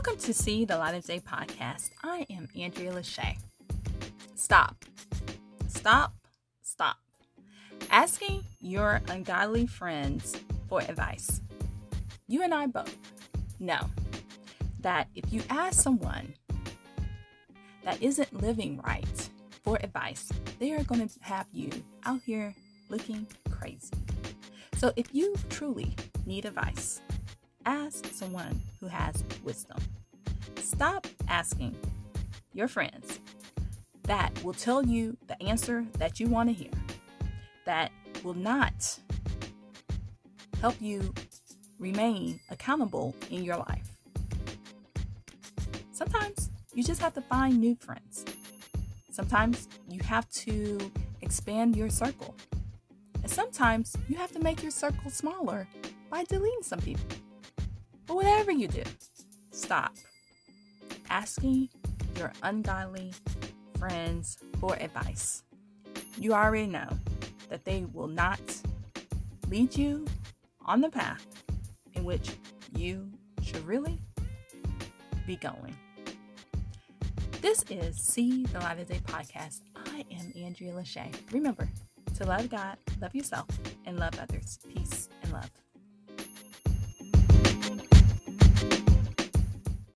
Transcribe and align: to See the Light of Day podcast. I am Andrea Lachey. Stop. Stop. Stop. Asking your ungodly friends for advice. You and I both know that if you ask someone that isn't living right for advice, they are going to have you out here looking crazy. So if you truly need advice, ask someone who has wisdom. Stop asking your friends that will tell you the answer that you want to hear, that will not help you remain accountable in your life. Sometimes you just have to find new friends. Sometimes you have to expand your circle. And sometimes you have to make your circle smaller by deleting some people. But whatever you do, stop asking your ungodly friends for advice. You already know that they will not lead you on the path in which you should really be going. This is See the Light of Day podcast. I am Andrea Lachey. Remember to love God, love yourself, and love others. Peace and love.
to 0.00 0.34
See 0.34 0.64
the 0.64 0.78
Light 0.78 0.94
of 0.94 1.04
Day 1.04 1.20
podcast. 1.20 1.90
I 2.02 2.26
am 2.30 2.48
Andrea 2.58 2.92
Lachey. 2.92 3.36
Stop. 4.34 4.84
Stop. 5.68 6.14
Stop. 6.62 6.96
Asking 7.90 8.44
your 8.60 9.02
ungodly 9.08 9.66
friends 9.66 10.36
for 10.68 10.80
advice. 10.80 11.40
You 12.28 12.42
and 12.42 12.54
I 12.54 12.66
both 12.66 12.96
know 13.58 13.80
that 14.80 15.08
if 15.14 15.32
you 15.32 15.42
ask 15.50 15.82
someone 15.82 16.34
that 17.84 18.02
isn't 18.02 18.42
living 18.42 18.80
right 18.86 19.28
for 19.62 19.78
advice, 19.82 20.30
they 20.58 20.72
are 20.72 20.82
going 20.84 21.08
to 21.08 21.20
have 21.20 21.46
you 21.52 21.70
out 22.04 22.20
here 22.24 22.54
looking 22.88 23.26
crazy. 23.50 23.92
So 24.76 24.92
if 24.96 25.14
you 25.14 25.34
truly 25.50 25.94
need 26.24 26.46
advice, 26.46 27.00
ask 27.66 28.06
someone 28.06 28.60
who 28.80 28.86
has 28.86 29.24
wisdom. 29.42 29.78
Stop 30.56 31.06
asking 31.28 31.76
your 32.52 32.68
friends 32.68 33.20
that 34.04 34.32
will 34.42 34.54
tell 34.54 34.84
you 34.84 35.16
the 35.28 35.40
answer 35.42 35.86
that 35.98 36.18
you 36.18 36.26
want 36.26 36.48
to 36.48 36.52
hear, 36.52 36.72
that 37.64 37.92
will 38.24 38.34
not 38.34 38.98
help 40.60 40.74
you 40.80 41.14
remain 41.78 42.40
accountable 42.50 43.14
in 43.30 43.44
your 43.44 43.56
life. 43.56 43.88
Sometimes 45.92 46.50
you 46.74 46.82
just 46.82 47.00
have 47.00 47.14
to 47.14 47.20
find 47.20 47.58
new 47.58 47.76
friends. 47.76 48.24
Sometimes 49.10 49.68
you 49.88 50.00
have 50.02 50.28
to 50.30 50.78
expand 51.20 51.76
your 51.76 51.90
circle. 51.90 52.34
And 53.22 53.30
sometimes 53.30 53.96
you 54.08 54.16
have 54.16 54.32
to 54.32 54.40
make 54.40 54.62
your 54.62 54.70
circle 54.70 55.10
smaller 55.10 55.68
by 56.10 56.24
deleting 56.24 56.62
some 56.62 56.80
people. 56.80 57.04
But 58.10 58.16
whatever 58.16 58.50
you 58.50 58.66
do, 58.66 58.82
stop 59.52 59.94
asking 61.10 61.68
your 62.18 62.32
ungodly 62.42 63.12
friends 63.78 64.36
for 64.58 64.74
advice. 64.80 65.44
You 66.18 66.32
already 66.32 66.66
know 66.66 66.88
that 67.50 67.64
they 67.64 67.86
will 67.92 68.08
not 68.08 68.40
lead 69.48 69.76
you 69.76 70.06
on 70.66 70.80
the 70.80 70.90
path 70.90 71.24
in 71.94 72.04
which 72.04 72.32
you 72.74 73.08
should 73.44 73.64
really 73.64 74.02
be 75.24 75.36
going. 75.36 75.76
This 77.40 77.64
is 77.70 77.96
See 77.96 78.44
the 78.46 78.58
Light 78.58 78.80
of 78.80 78.88
Day 78.88 79.00
podcast. 79.04 79.60
I 79.86 80.04
am 80.10 80.32
Andrea 80.36 80.72
Lachey. 80.72 81.14
Remember 81.30 81.68
to 82.16 82.24
love 82.24 82.50
God, 82.50 82.76
love 83.00 83.14
yourself, 83.14 83.46
and 83.86 84.00
love 84.00 84.18
others. 84.18 84.58
Peace 84.68 85.08
and 85.22 85.32
love. 85.32 85.48